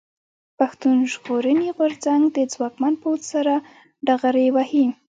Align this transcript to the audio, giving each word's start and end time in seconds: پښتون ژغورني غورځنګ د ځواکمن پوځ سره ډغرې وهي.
پښتون 0.59 0.97
ژغورني 1.11 1.69
غورځنګ 1.77 2.23
د 2.35 2.37
ځواکمن 2.53 2.93
پوځ 3.01 3.21
سره 3.33 3.53
ډغرې 4.07 4.47
وهي. 4.55 4.85